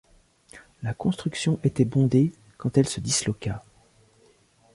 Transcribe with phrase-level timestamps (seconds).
[0.81, 3.63] La construction était bondée quand elle se disloqua.